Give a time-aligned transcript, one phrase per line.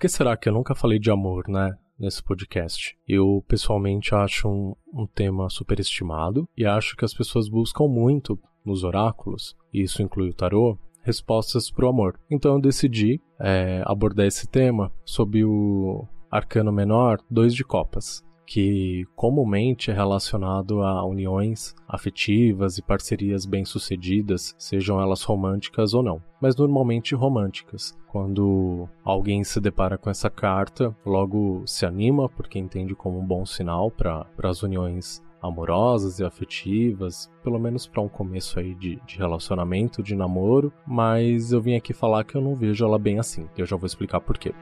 [0.00, 1.76] que será que eu nunca falei de amor, né?
[1.98, 2.96] Nesse podcast.
[3.06, 8.82] Eu pessoalmente acho um, um tema superestimado e acho que as pessoas buscam muito nos
[8.82, 12.18] oráculos, e isso inclui o tarô, respostas para o amor.
[12.30, 19.06] Então eu decidi é, abordar esse tema sob o arcano menor, dois de copas que
[19.14, 26.56] comumente é relacionado a uniões afetivas e parcerias bem-sucedidas, sejam elas românticas ou não, mas
[26.56, 27.96] normalmente românticas.
[28.08, 33.46] Quando alguém se depara com essa carta, logo se anima, porque entende como um bom
[33.46, 39.16] sinal para as uniões amorosas e afetivas, pelo menos para um começo aí de, de,
[39.16, 43.48] relacionamento, de namoro, mas eu vim aqui falar que eu não vejo ela bem assim.
[43.56, 44.52] Eu já vou explicar por quê.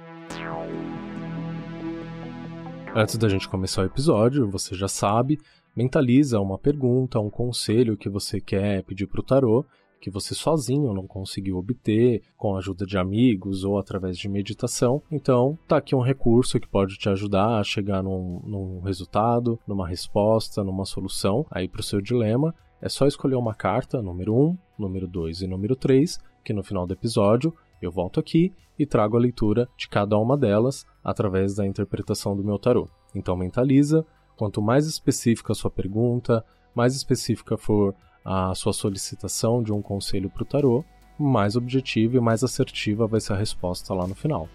[2.95, 5.39] Antes da gente começar o episódio, você já sabe,
[5.77, 9.65] mentaliza uma pergunta, um conselho que você quer pedir para o tarô,
[10.01, 15.03] que você sozinho não conseguiu obter, com a ajuda de amigos ou através de meditação.
[15.11, 19.87] Então, tá aqui um recurso que pode te ajudar a chegar num, num resultado, numa
[19.87, 22.55] resposta, numa solução aí para o seu dilema.
[22.81, 26.87] É só escolher uma carta, número 1, número 2 e número 3, que no final
[26.87, 31.67] do episódio eu volto aqui e trago a leitura de cada uma delas através da
[31.67, 32.89] interpretação do meu tarô.
[33.15, 34.05] Então mentaliza,
[34.37, 40.31] quanto mais específica a sua pergunta, mais específica for a sua solicitação de um conselho
[40.31, 40.85] para o tarô,
[41.19, 44.49] mais objetiva e mais assertiva vai ser a resposta lá no final.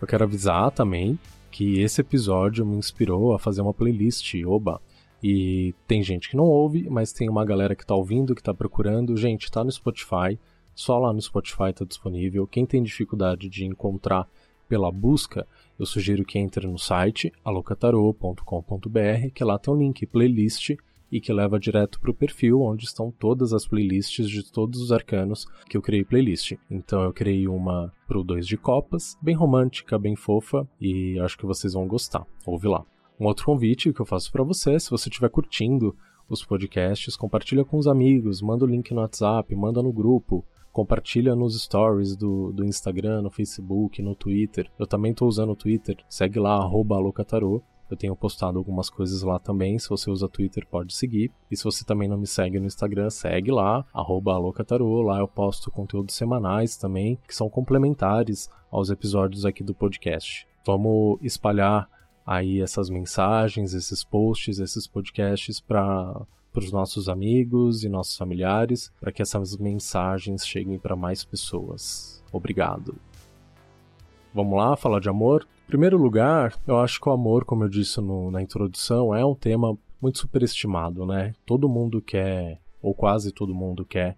[0.00, 1.18] Eu quero avisar também
[1.50, 4.80] que esse episódio me inspirou a fazer uma playlist, oba.
[5.22, 8.54] E tem gente que não ouve, mas tem uma galera que está ouvindo, que está
[8.54, 9.16] procurando.
[9.16, 10.38] Gente, está no Spotify,
[10.78, 12.46] só lá no Spotify está disponível.
[12.46, 14.28] Quem tem dificuldade de encontrar
[14.68, 15.44] pela busca,
[15.76, 20.76] eu sugiro que entre no site alocatarô.com.br, que lá tem um link playlist
[21.10, 24.92] e que leva direto para o perfil onde estão todas as playlists de todos os
[24.92, 26.52] arcanos que eu criei playlist.
[26.70, 31.46] Então eu criei uma pro 2 de copas, bem romântica, bem fofa e acho que
[31.46, 32.24] vocês vão gostar.
[32.46, 32.84] Ouve lá.
[33.18, 35.96] Um outro convite que eu faço para você, se você estiver curtindo
[36.28, 41.34] os podcasts, compartilha com os amigos, manda o link no WhatsApp, manda no grupo, compartilha
[41.34, 44.70] nos stories do, do Instagram, no Facebook, no Twitter.
[44.78, 47.62] Eu também estou usando o Twitter, segue lá, alocatarô.
[47.90, 49.78] Eu tenho postado algumas coisas lá também.
[49.78, 51.32] Se você usa Twitter, pode seguir.
[51.50, 55.00] E se você também não me segue no Instagram, segue lá, alocatarô.
[55.00, 60.46] Lá eu posto conteúdos semanais também, que são complementares aos episódios aqui do podcast.
[60.66, 61.88] Vamos espalhar
[62.26, 68.92] aí essas mensagens, esses posts, esses podcasts para para os nossos amigos e nossos familiares,
[69.00, 72.22] para que essas mensagens cheguem para mais pessoas.
[72.32, 72.96] Obrigado.
[74.34, 75.46] Vamos lá falar de amor?
[75.64, 79.24] Em primeiro lugar, eu acho que o amor, como eu disse no, na introdução, é
[79.24, 81.34] um tema muito superestimado, né?
[81.44, 84.16] Todo mundo quer, ou quase todo mundo quer,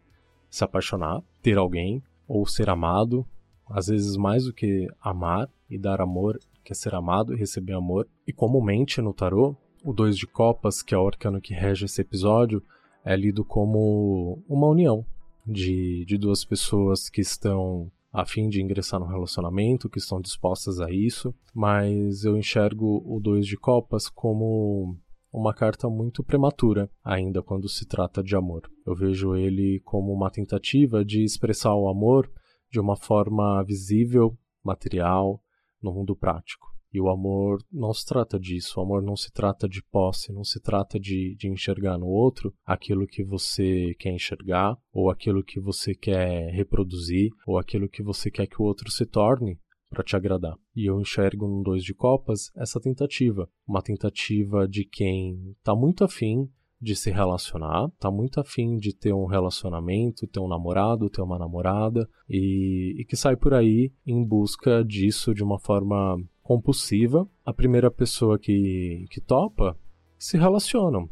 [0.49, 3.27] se apaixonar, ter alguém, ou ser amado,
[3.69, 8.07] às vezes mais do que amar e dar amor, quer ser amado e receber amor.
[8.27, 12.01] E comumente no tarô, o Dois de Copas, que é o arcano que rege esse
[12.01, 12.63] episódio,
[13.05, 15.05] é lido como uma união
[15.47, 20.81] de, de duas pessoas que estão a fim de ingressar no relacionamento, que estão dispostas
[20.81, 24.97] a isso, mas eu enxergo o Dois de Copas como
[25.33, 28.69] uma carta muito prematura ainda quando se trata de amor.
[28.85, 32.31] Eu vejo ele como uma tentativa de expressar o amor
[32.71, 35.41] de uma forma visível, material,
[35.81, 36.70] no mundo prático.
[36.93, 38.79] E o amor não se trata disso.
[38.79, 42.53] O amor não se trata de posse, não se trata de, de enxergar no outro
[42.65, 48.31] aquilo que você quer enxergar, ou aquilo que você quer reproduzir, ou aquilo que você
[48.31, 49.59] quer que o outro se torne
[49.89, 50.57] para te agradar.
[50.75, 53.49] E eu enxergo no Dois de Copas essa tentativa.
[53.67, 56.49] Uma tentativa de quem está muito afim
[56.81, 61.39] de se relacionar, tá muito afim de ter um relacionamento, ter um namorado, ter uma
[61.39, 66.17] namorada, e, e que sai por aí em busca disso de uma forma
[66.51, 69.79] compulsiva, a primeira pessoa que, que topa
[70.19, 71.09] se relacionam.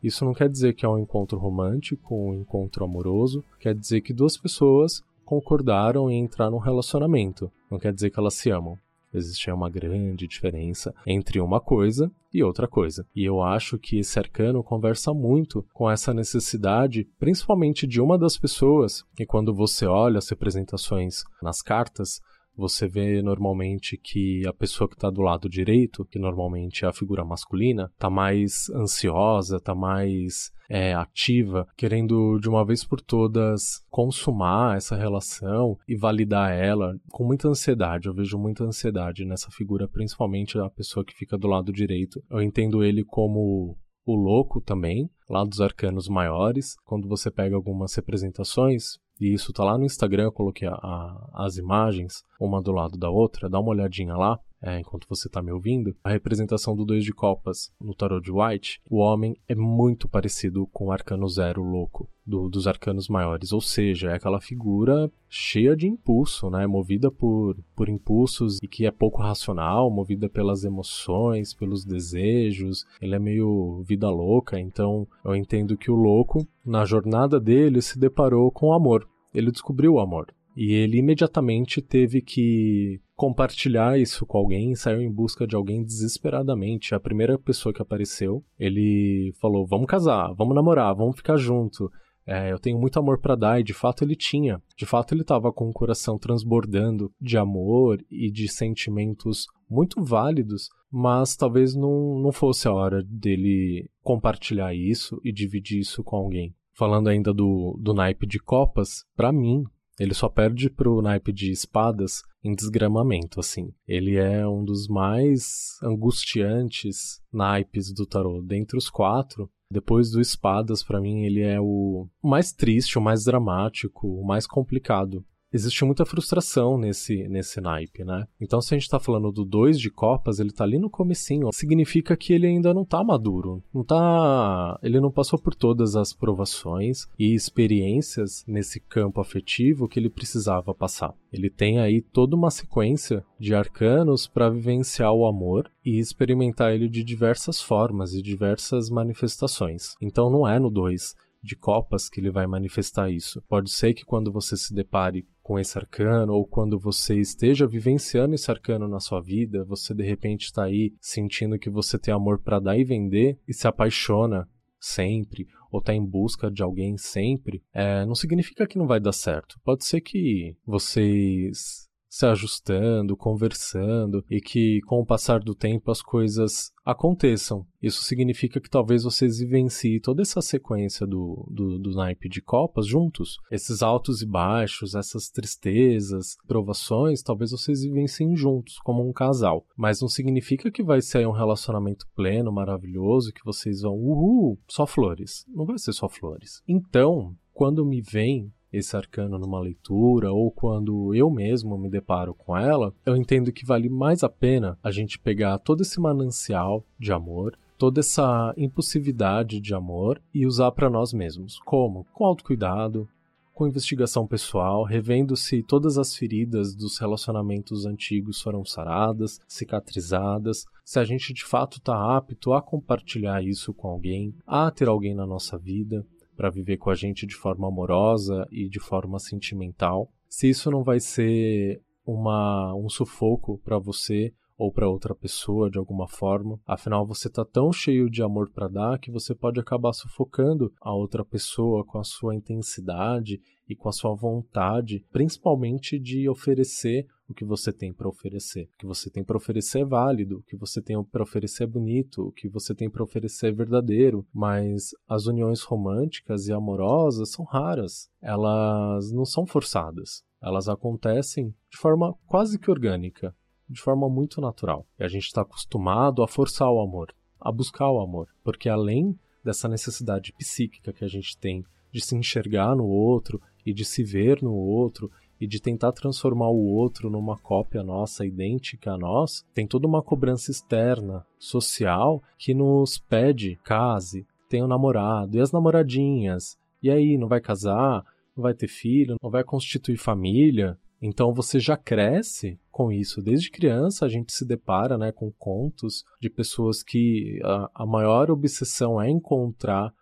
[0.00, 4.14] Isso não quer dizer que é um encontro romântico, um encontro amoroso, quer dizer que
[4.14, 8.78] duas pessoas concordaram em entrar num relacionamento, não quer dizer que elas se amam.
[9.12, 13.04] Existe uma grande diferença entre uma coisa e outra coisa.
[13.12, 18.38] E eu acho que esse arcano conversa muito com essa necessidade, principalmente de uma das
[18.38, 22.20] pessoas, e quando você olha as representações nas cartas,
[22.56, 26.92] você vê normalmente que a pessoa que está do lado direito, que normalmente é a
[26.92, 33.84] figura masculina, está mais ansiosa, está mais é, ativa, querendo de uma vez por todas
[33.90, 38.08] consumar essa relação e validar ela com muita ansiedade.
[38.08, 42.22] Eu vejo muita ansiedade nessa figura, principalmente a pessoa que fica do lado direito.
[42.30, 46.76] Eu entendo ele como o louco também, lá dos arcanos maiores.
[46.84, 51.30] Quando você pega algumas representações, e isso tá lá no Instagram, eu coloquei a, a,
[51.46, 55.42] as imagens uma do lado da outra, dá uma olhadinha lá é, enquanto você está
[55.42, 59.54] me ouvindo, a representação do Dois de Copas no Tarot de White, o homem é
[59.54, 64.40] muito parecido com o Arcano Zero louco, do, dos arcanos maiores, ou seja, é aquela
[64.40, 70.28] figura cheia de impulso, né, movida por, por impulsos e que é pouco racional, movida
[70.28, 76.46] pelas emoções, pelos desejos, ele é meio vida louca, então eu entendo que o louco,
[76.64, 80.34] na jornada dele, se deparou com o amor, ele descobriu o amor.
[80.56, 86.94] E ele imediatamente teve que compartilhar isso com alguém, saiu em busca de alguém desesperadamente.
[86.94, 91.90] A primeira pessoa que apareceu, ele falou: Vamos casar, vamos namorar, vamos ficar junto.
[92.26, 94.60] É, eu tenho muito amor para dar, e de fato ele tinha.
[94.76, 100.68] De fato ele estava com o coração transbordando de amor e de sentimentos muito válidos,
[100.90, 106.54] mas talvez não, não fosse a hora dele compartilhar isso e dividir isso com alguém.
[106.72, 109.64] Falando ainda do, do naipe de copas, para mim,
[109.98, 113.72] ele só perde pro naipe de espadas em desgramamento, assim.
[113.86, 118.40] Ele é um dos mais angustiantes naipes do tarô.
[118.40, 123.24] Dentre os quatro, depois do espadas, para mim, ele é o mais triste, o mais
[123.24, 125.24] dramático, o mais complicado
[125.56, 128.26] existe muita frustração nesse, nesse naipe, né?
[128.40, 131.52] Então, se a gente tá falando do 2 de copas, ele tá ali no comecinho,
[131.52, 133.62] significa que ele ainda não tá maduro.
[133.74, 134.78] Não tá.
[134.82, 140.74] Ele não passou por todas as provações e experiências nesse campo afetivo que ele precisava
[140.74, 141.14] passar.
[141.32, 146.88] Ele tem aí toda uma sequência de arcanos para vivenciar o amor e experimentar ele
[146.88, 149.94] de diversas formas e diversas manifestações.
[150.00, 151.14] Então não é no 2
[151.46, 153.40] de copas que ele vai manifestar isso.
[153.48, 158.34] Pode ser que quando você se depare com esse arcano, ou quando você esteja vivenciando
[158.34, 162.40] esse arcano na sua vida, você de repente está aí sentindo que você tem amor
[162.40, 164.48] para dar e vender e se apaixona
[164.80, 169.12] sempre, ou está em busca de alguém sempre, é, não significa que não vai dar
[169.12, 169.56] certo.
[169.62, 171.85] Pode ser que vocês
[172.16, 177.66] se ajustando, conversando e que com o passar do tempo as coisas aconteçam.
[177.82, 182.86] Isso significa que talvez vocês vivenciem toda essa sequência do, do, do naipe de copas
[182.86, 183.36] juntos.
[183.50, 189.66] Esses altos e baixos, essas tristezas, provações, talvez vocês vivenciem juntos, como um casal.
[189.76, 194.86] Mas não significa que vai ser um relacionamento pleno, maravilhoso, que vocês vão, uhul, só
[194.86, 195.44] flores.
[195.48, 196.62] Não vai ser só flores.
[196.66, 202.56] Então, quando me vem esse arcano numa leitura ou quando eu mesmo me deparo com
[202.56, 207.12] ela, eu entendo que vale mais a pena a gente pegar todo esse manancial de
[207.12, 211.58] amor, toda essa impulsividade de amor e usar para nós mesmos.
[211.64, 212.06] Como?
[212.12, 213.08] Com autocuidado,
[213.56, 220.98] com investigação pessoal, revendo se todas as feridas dos relacionamentos antigos foram saradas, cicatrizadas, se
[220.98, 225.26] a gente de fato está apto a compartilhar isso com alguém, a ter alguém na
[225.26, 230.48] nossa vida para viver com a gente de forma amorosa e de forma sentimental, se
[230.48, 236.08] isso não vai ser uma, um sufoco para você ou para outra pessoa de alguma
[236.08, 236.58] forma.
[236.66, 240.94] Afinal, você está tão cheio de amor para dar que você pode acabar sufocando a
[240.94, 247.34] outra pessoa com a sua intensidade e com a sua vontade, principalmente de oferecer o
[247.34, 248.68] que você tem para oferecer.
[248.74, 251.66] O que você tem para oferecer é válido, o que você tem para oferecer é
[251.66, 257.32] bonito, o que você tem para oferecer é verdadeiro, mas as uniões românticas e amorosas
[257.32, 258.08] são raras.
[258.22, 260.24] Elas não são forçadas.
[260.40, 263.34] Elas acontecem de forma quase que orgânica,
[263.68, 264.86] de forma muito natural.
[264.98, 269.18] E a gente está acostumado a forçar o amor, a buscar o amor, porque além
[269.44, 274.02] dessa necessidade psíquica que a gente tem de se enxergar no outro e de se
[274.02, 279.44] ver no outro e de tentar transformar o outro numa cópia nossa idêntica a nós,
[279.54, 285.52] tem toda uma cobrança externa, social, que nos pede case, tenha um namorado, e as
[285.52, 288.04] namoradinhas, e aí, não vai casar,
[288.36, 290.78] não vai ter filho, não vai constituir família.
[291.00, 293.22] Então você já cresce com isso.
[293.22, 298.30] Desde criança a gente se depara né, com contos de pessoas que a, a maior
[298.30, 299.92] obsessão é encontrar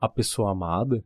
[0.00, 1.04] a pessoa amada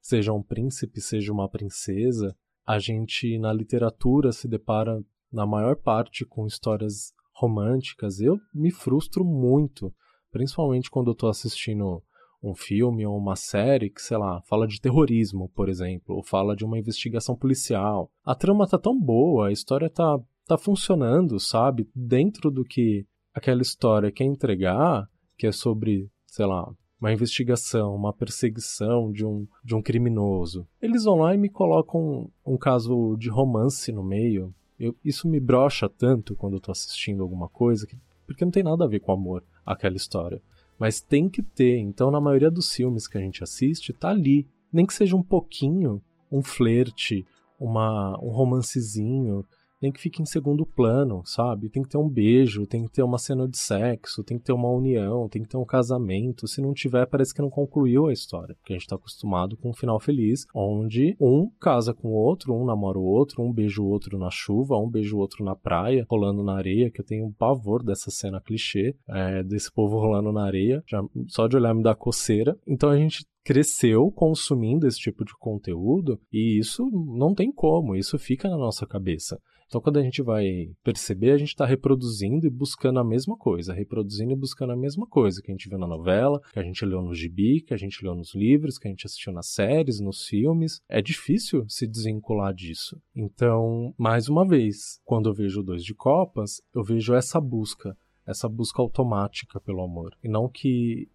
[0.00, 2.34] seja um príncipe, seja uma princesa,
[2.66, 8.20] a gente na literatura se depara na maior parte com histórias românticas.
[8.20, 9.94] Eu me frustro muito,
[10.30, 12.02] principalmente quando eu estou assistindo
[12.42, 16.56] um filme ou uma série que, sei lá, fala de terrorismo, por exemplo, ou fala
[16.56, 18.10] de uma investigação policial.
[18.24, 21.88] A trama tá tão boa, a história tá, tá funcionando, sabe?
[21.94, 25.06] Dentro do que aquela história quer entregar,
[25.36, 26.70] que é sobre, sei lá,
[27.00, 30.68] uma investigação, uma perseguição de um, de um criminoso.
[30.80, 34.54] Eles vão lá e me colocam um, caso de romance no meio.
[34.78, 38.62] Eu, isso me brocha tanto quando eu tô assistindo alguma coisa, que, porque não tem
[38.62, 40.42] nada a ver com amor, aquela história.
[40.80, 44.48] Mas tem que ter, então na maioria dos filmes que a gente assiste, tá ali.
[44.72, 46.00] Nem que seja um pouquinho,
[46.32, 47.26] um flerte,
[47.58, 49.44] uma, um romancezinho,
[49.80, 51.68] nem que fique em segundo plano, sabe?
[51.68, 54.52] Tem que ter um beijo, tem que ter uma cena de sexo, tem que ter
[54.52, 56.46] uma união, tem que ter um casamento.
[56.46, 58.54] Se não tiver, parece que não concluiu a história.
[58.56, 62.54] Porque a gente tá acostumado com um final feliz, onde um casa com o outro,
[62.54, 65.56] um namora o outro, um beija o outro na chuva, um beija o outro na
[65.56, 69.98] praia, rolando na areia, que eu tenho um pavor dessa cena clichê, é, desse povo
[69.98, 70.82] rolando na areia.
[70.86, 72.58] Já, só de olhar me dá coceira.
[72.66, 78.18] Então a gente cresceu consumindo esse tipo de conteúdo e isso não tem como, isso
[78.18, 79.40] fica na nossa cabeça.
[79.70, 83.72] Então, quando a gente vai perceber, a gente está reproduzindo e buscando a mesma coisa,
[83.72, 86.84] reproduzindo e buscando a mesma coisa que a gente viu na novela, que a gente
[86.84, 90.00] leu no gibi, que a gente leu nos livros, que a gente assistiu nas séries,
[90.00, 90.80] nos filmes.
[90.88, 93.00] É difícil se desvincular disso.
[93.14, 98.48] Então, mais uma vez, quando eu vejo Dois de Copas, eu vejo essa busca, essa
[98.48, 100.16] busca automática pelo amor.
[100.20, 101.08] E não que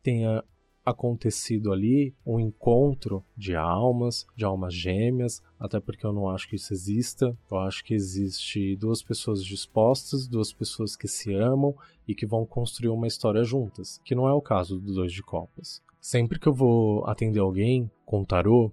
[0.00, 0.44] tenha
[0.86, 6.54] acontecido ali um encontro de almas, de almas gêmeas, até porque eu não acho que
[6.54, 7.36] isso exista.
[7.50, 11.74] Eu acho que existe duas pessoas dispostas, duas pessoas que se amam
[12.06, 15.24] e que vão construir uma história juntas, que não é o caso dos dois de
[15.24, 15.82] copas.
[16.00, 18.70] Sempre que eu vou atender alguém com tarô,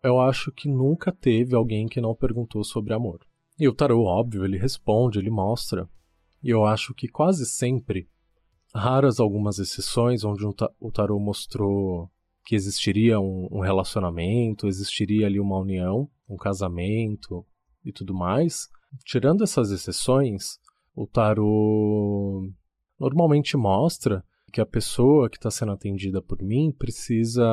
[0.00, 3.18] eu acho que nunca teve alguém que não perguntou sobre amor.
[3.58, 5.88] E o tarô, óbvio, ele responde, ele mostra.
[6.40, 8.08] E eu acho que quase sempre
[8.78, 12.10] raras algumas exceções onde o tarot mostrou
[12.44, 17.44] que existiria um, um, relacionamento, existiria ali uma união, um casamento
[17.84, 18.68] e tudo mais.
[19.04, 20.58] Tirando essas exceções,
[20.94, 22.50] o tarot
[22.98, 27.44] normalmente mostra que a pessoa que está sendo atendida por mim precisa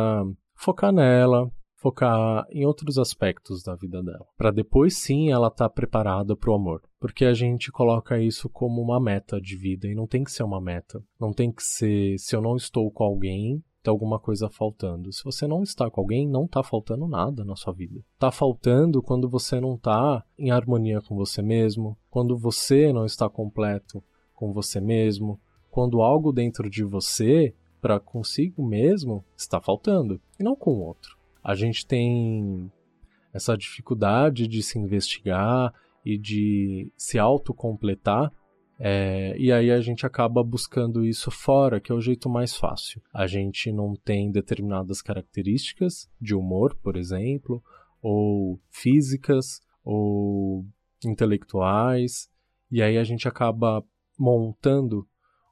[0.55, 1.51] focar nela,
[1.85, 6.49] focar em outros aspectos da vida dela, para depois sim ela estar tá preparada para
[6.49, 6.81] o amor.
[6.99, 10.41] Porque a gente coloca isso como uma meta de vida e não tem que ser
[10.41, 10.99] uma meta.
[11.19, 15.13] Não tem que ser se eu não estou com alguém, tem alguma coisa faltando.
[15.13, 18.01] Se você não está com alguém, não está faltando nada na sua vida.
[18.15, 23.29] Está faltando quando você não está em harmonia com você mesmo, quando você não está
[23.29, 25.39] completo com você mesmo,
[25.69, 31.15] quando algo dentro de você para consigo mesmo está faltando e não com o outro
[31.45, 32.71] a gente tem
[33.31, 35.71] essa dificuldade de se investigar
[36.03, 38.31] e de se autocompletar.
[38.79, 42.99] É, e aí a gente acaba buscando isso fora, que é o jeito mais fácil.
[43.13, 47.63] A gente não tem determinadas características de humor, por exemplo,
[48.01, 50.65] ou físicas, ou
[51.05, 52.27] intelectuais,
[52.71, 53.83] e aí a gente acaba
[54.17, 55.07] montando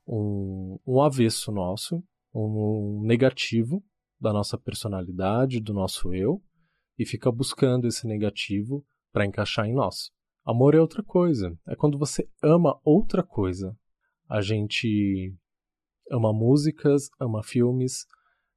[0.08, 3.84] um, um avesso nosso, um negativo,
[4.24, 6.42] da nossa personalidade, do nosso eu,
[6.98, 10.12] e fica buscando esse negativo para encaixar em nós.
[10.46, 13.78] Amor é outra coisa, é quando você ama outra coisa.
[14.30, 15.36] A gente
[16.10, 18.06] ama músicas, ama filmes,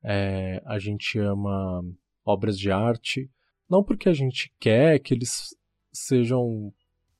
[0.04, 1.82] é, a gente ama
[2.24, 3.28] obras de arte,
[3.68, 5.48] não porque a gente quer que eles
[5.92, 6.72] sejam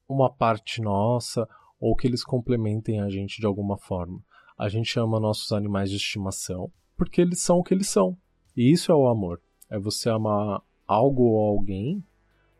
[0.08, 1.48] uma parte nossa
[1.80, 4.22] ou que eles complementem a gente de alguma forma.
[4.56, 8.16] A gente ama nossos animais de estimação porque eles são o que eles são.
[8.56, 9.40] E isso é o amor.
[9.68, 12.02] É você amar algo ou alguém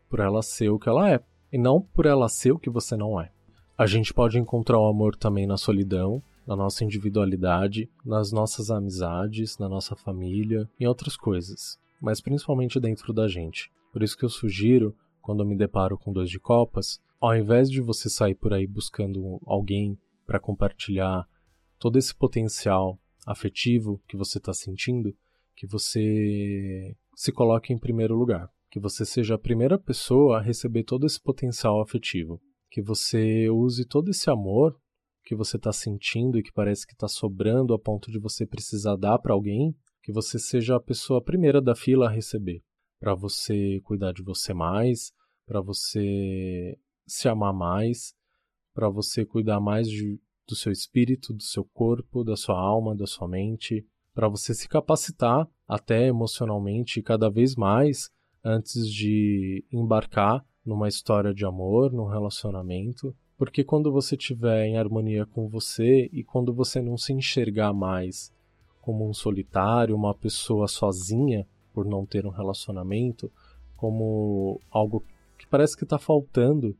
[0.09, 1.19] por ela ser o que ela é.
[1.51, 3.31] E não por ela ser o que você não é.
[3.77, 9.57] A gente pode encontrar o amor também na solidão, na nossa individualidade, nas nossas amizades,
[9.57, 11.79] na nossa família, em outras coisas.
[12.01, 13.71] Mas principalmente dentro da gente.
[13.91, 17.69] Por isso que eu sugiro, quando eu me deparo com dois de copas, ao invés
[17.69, 21.27] de você sair por aí buscando alguém para compartilhar
[21.79, 25.13] todo esse potencial afetivo que você está sentindo,
[25.57, 30.83] que você se coloque em primeiro lugar, que você seja a primeira pessoa a receber
[30.83, 34.79] todo esse potencial afetivo, que você use todo esse amor
[35.25, 38.95] que você está sentindo e que parece que está sobrando a ponto de você precisar
[38.95, 42.61] dar para alguém, que você seja a pessoa primeira da fila a receber,
[42.99, 45.11] para você cuidar de você mais,
[45.45, 48.13] para você se amar mais,
[48.73, 53.07] para você cuidar mais de, do seu espírito, do seu corpo, da sua alma, da
[53.07, 53.83] sua mente,
[54.17, 58.09] para você se capacitar até emocionalmente cada vez mais
[58.43, 65.23] antes de embarcar numa história de amor, num relacionamento, porque quando você estiver em harmonia
[65.27, 68.33] com você e quando você não se enxergar mais
[68.81, 73.31] como um solitário, uma pessoa sozinha por não ter um relacionamento,
[73.75, 75.03] como algo
[75.37, 76.75] que parece que está faltando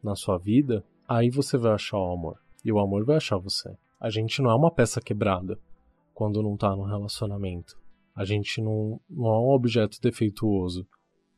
[0.00, 2.38] na sua vida, aí você vai achar o amor.
[2.64, 3.76] E o amor vai achar você.
[3.98, 5.58] A gente não é uma peça quebrada
[6.16, 7.78] quando não está no relacionamento.
[8.14, 10.88] A gente não, não é um objeto defeituoso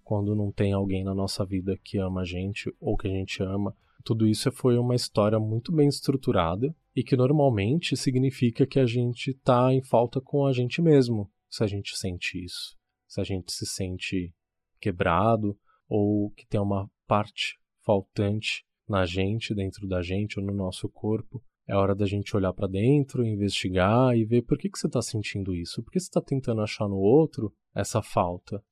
[0.04, 3.42] quando não tem alguém na nossa vida que ama a gente ou que a gente
[3.42, 3.76] ama.
[4.04, 9.32] Tudo isso foi uma história muito bem estruturada e que normalmente significa que a gente
[9.32, 12.76] está em falta com a gente mesmo, se a gente sente isso.
[13.08, 14.32] Se a gente se sente
[14.80, 15.58] quebrado
[15.88, 21.42] ou que tem uma parte faltante na gente, dentro da gente ou no nosso corpo.
[21.68, 25.02] É hora da gente olhar para dentro, investigar e ver por que, que você está
[25.02, 25.82] sentindo isso.
[25.82, 28.64] Por que você está tentando achar no outro essa falta,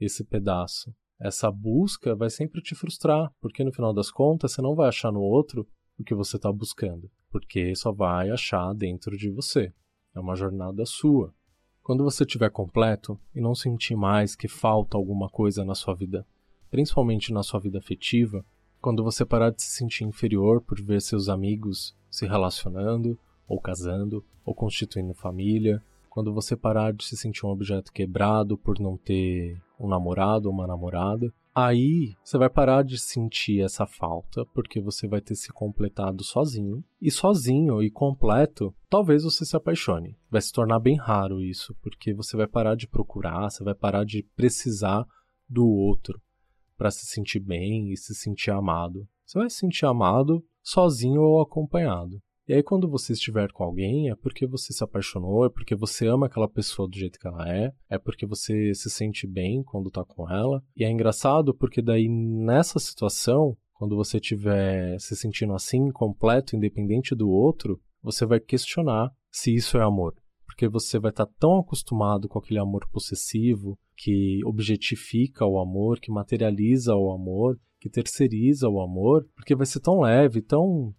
[0.00, 0.94] esse pedaço.
[1.20, 5.12] Essa busca vai sempre te frustrar, porque no final das contas você não vai achar
[5.12, 9.70] no outro o que você está buscando, porque só vai achar dentro de você.
[10.14, 11.34] É uma jornada sua.
[11.82, 16.26] Quando você estiver completo e não sentir mais que falta alguma coisa na sua vida,
[16.70, 18.44] principalmente na sua vida afetiva,
[18.80, 24.24] quando você parar de se sentir inferior por ver seus amigos se relacionando, ou casando,
[24.44, 29.60] ou constituindo família, quando você parar de se sentir um objeto quebrado por não ter
[29.78, 35.06] um namorado ou uma namorada, aí você vai parar de sentir essa falta, porque você
[35.06, 36.82] vai ter se completado sozinho.
[37.00, 40.16] E sozinho e completo, talvez você se apaixone.
[40.30, 44.04] Vai se tornar bem raro isso, porque você vai parar de procurar, você vai parar
[44.04, 45.06] de precisar
[45.48, 46.20] do outro
[46.76, 49.06] para se sentir bem e se sentir amado.
[49.28, 52.18] Você vai se sentir amado sozinho ou acompanhado.
[52.48, 56.06] E aí, quando você estiver com alguém, é porque você se apaixonou, é porque você
[56.06, 59.90] ama aquela pessoa do jeito que ela é, é porque você se sente bem quando
[59.90, 60.62] tá com ela.
[60.74, 67.14] E é engraçado porque daí, nessa situação, quando você estiver se sentindo assim, completo, independente
[67.14, 70.14] do outro, você vai questionar se isso é amor.
[70.46, 76.00] Porque você vai estar tá tão acostumado com aquele amor possessivo, que objetifica o amor,
[76.00, 80.94] que materializa o amor, que terceiriza o amor, porque vai ser tão leve, tão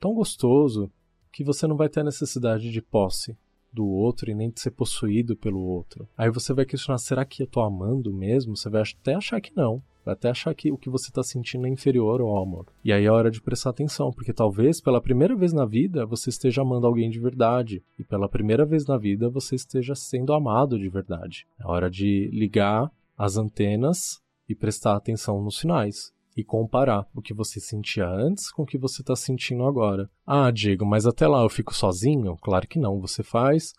[0.00, 0.90] tão gostoso
[1.30, 3.36] que você não vai ter a necessidade de posse
[3.72, 6.06] do outro e nem de ser possuído pelo outro.
[6.18, 8.56] Aí você vai questionar: será que eu tô amando mesmo?
[8.56, 9.82] Você vai até achar que não.
[10.04, 12.66] Vai até achar que o que você está sentindo é inferior ao amor.
[12.84, 16.28] E aí é hora de prestar atenção, porque talvez pela primeira vez na vida você
[16.28, 17.82] esteja amando alguém de verdade.
[17.96, 21.46] E pela primeira vez na vida você esteja sendo amado de verdade.
[21.58, 27.34] É hora de ligar as antenas e prestar atenção nos sinais e comparar o que
[27.34, 30.08] você sentia antes com o que você está sentindo agora.
[30.26, 32.36] Ah, Diego, mas até lá eu fico sozinho?
[32.38, 33.72] Claro que não, você faz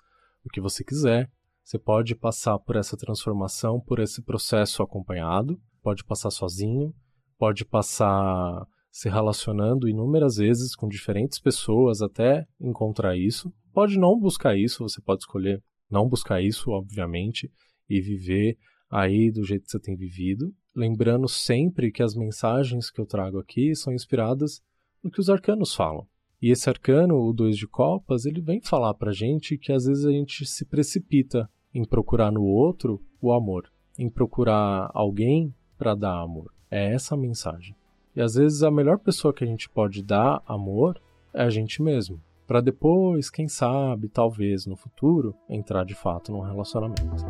[0.46, 1.30] o que você quiser.
[1.64, 6.94] Você pode passar por essa transformação, por esse processo acompanhado, pode passar sozinho,
[7.38, 13.52] pode passar se relacionando inúmeras vezes com diferentes pessoas até encontrar isso.
[13.74, 17.52] Pode não buscar isso, você pode escolher não buscar isso, obviamente,
[17.90, 18.58] e viver
[18.90, 23.40] aí do jeito que você tem vivido, lembrando sempre que as mensagens que eu trago
[23.40, 24.62] aqui são inspiradas
[25.04, 26.08] no que os arcanos falam.
[26.42, 30.06] E esse arcano, o dois de copas, ele vem falar pra gente que às vezes
[30.06, 36.22] a gente se precipita em procurar no outro o amor, em procurar alguém para dar
[36.22, 36.54] amor.
[36.70, 37.76] É essa a mensagem.
[38.16, 41.02] E às vezes a melhor pessoa que a gente pode dar amor
[41.34, 46.42] é a gente mesmo, para depois, quem sabe, talvez no futuro, entrar de fato num
[46.42, 47.24] relacionamento.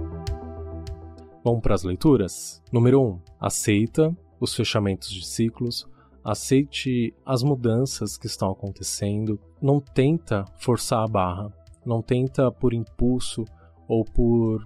[1.44, 2.62] Vamos para as leituras?
[2.72, 3.06] Número 1.
[3.06, 5.86] Um, aceita os fechamentos de ciclos,
[6.24, 11.52] aceite as mudanças que estão acontecendo, não tenta forçar a barra,
[11.86, 13.44] não tenta por impulso
[13.90, 14.64] ou por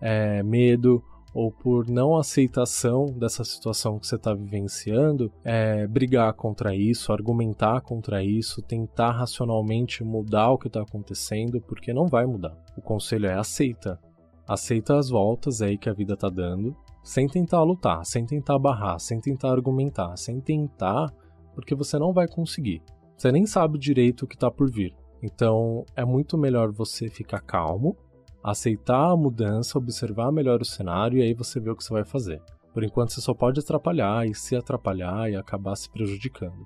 [0.00, 1.02] é, medo
[1.34, 7.80] ou por não aceitação dessa situação que você está vivenciando, é, brigar contra isso, argumentar
[7.82, 12.56] contra isso, tentar racionalmente mudar o que está acontecendo, porque não vai mudar.
[12.76, 13.98] O conselho é aceita,
[14.46, 18.98] aceita as voltas aí que a vida tá dando, sem tentar lutar, sem tentar barrar,
[18.98, 21.12] sem tentar argumentar, sem tentar,
[21.54, 22.82] porque você não vai conseguir.
[23.16, 24.94] Você nem sabe direito o que tá por vir.
[25.22, 27.96] Então, é muito melhor você ficar calmo,
[28.42, 32.04] aceitar a mudança, observar melhor o cenário e aí você vê o que você vai
[32.04, 32.42] fazer.
[32.72, 36.64] Por enquanto, você só pode atrapalhar e se atrapalhar e acabar se prejudicando.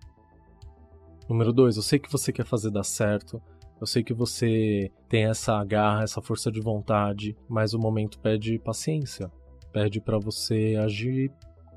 [1.29, 3.41] Número 2, eu sei que você quer fazer dar certo,
[3.81, 8.59] eu sei que você tem essa garra, essa força de vontade, mas o momento pede
[8.59, 9.31] paciência.
[9.73, 11.31] Pede para você agir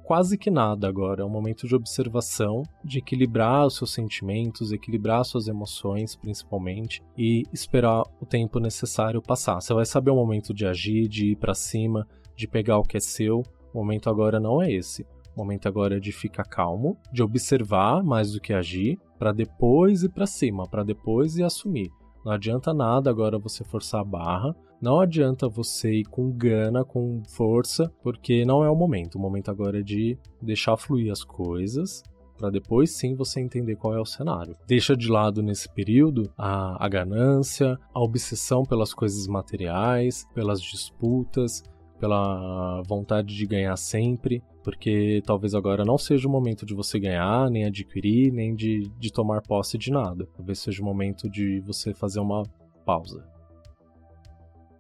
[0.04, 1.22] quase que nada agora.
[1.22, 7.44] É um momento de observação, de equilibrar os seus sentimentos, equilibrar suas emoções, principalmente, e
[7.54, 9.62] esperar o tempo necessário passar.
[9.62, 12.98] Você vai saber o momento de agir, de ir para cima, de pegar o que
[12.98, 13.44] é seu.
[13.74, 15.06] O momento agora não é esse.
[15.36, 20.10] Momento agora é de ficar calmo, de observar mais do que agir, para depois ir
[20.10, 21.90] para cima, para depois ir assumir.
[22.26, 27.22] Não adianta nada agora você forçar a barra, não adianta você ir com gana, com
[27.28, 29.16] força, porque não é o momento.
[29.16, 32.04] O momento agora é de deixar fluir as coisas,
[32.38, 34.58] para depois sim você entender qual é o cenário.
[34.68, 41.64] Deixa de lado nesse período a, a ganância, a obsessão pelas coisas materiais, pelas disputas,
[42.00, 47.50] pela vontade de ganhar sempre, porque talvez agora não seja o momento de você ganhar,
[47.50, 50.28] nem adquirir, nem de, de tomar posse de nada.
[50.36, 52.44] Talvez seja o momento de você fazer uma
[52.86, 53.26] pausa.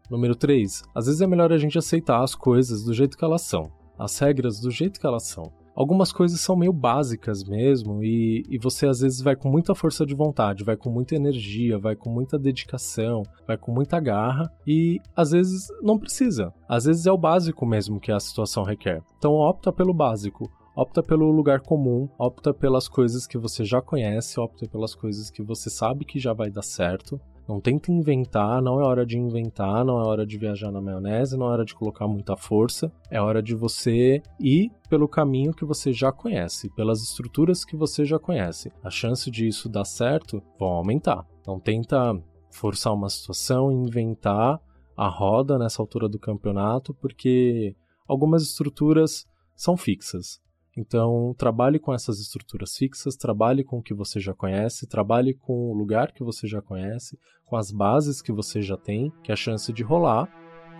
[0.10, 0.84] Número 3.
[0.94, 4.17] Às vezes é melhor a gente aceitar as coisas do jeito que elas são, as
[4.20, 5.52] regras do jeito que elas são.
[5.76, 10.06] Algumas coisas são meio básicas mesmo e, e você às vezes vai com muita força
[10.06, 15.00] de vontade, vai com muita energia, vai com muita dedicação, vai com muita garra e
[15.16, 16.54] às vezes não precisa.
[16.68, 19.02] Às vezes é o básico mesmo que a situação requer.
[19.18, 20.50] Então opta pelo básico.
[20.74, 25.44] Opta pelo lugar comum, opta pelas coisas que você já conhece, opta pelas coisas que
[25.44, 27.20] você sabe que já vai dar certo.
[27.52, 31.36] Não tenta inventar, não é hora de inventar, não é hora de viajar na maionese,
[31.36, 32.90] não é hora de colocar muita força.
[33.10, 38.06] É hora de você ir pelo caminho que você já conhece, pelas estruturas que você
[38.06, 38.72] já conhece.
[38.82, 41.28] A chance de isso dar certo vão aumentar.
[41.46, 42.18] Não tenta
[42.52, 44.58] forçar uma situação, inventar
[44.96, 47.76] a roda nessa altura do campeonato, porque
[48.08, 49.26] algumas estruturas
[49.58, 50.40] são fixas.
[50.76, 55.70] Então, trabalhe com essas estruturas fixas, trabalhe com o que você já conhece, trabalhe com
[55.70, 59.36] o lugar que você já conhece, com as bases que você já tem, que a
[59.36, 60.30] chance de rolar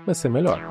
[0.06, 0.62] vai ser melhor.